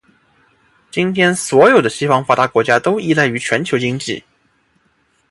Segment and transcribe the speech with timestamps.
[0.89, 4.23] 今天所有的西方发达国家都依赖于全球经济。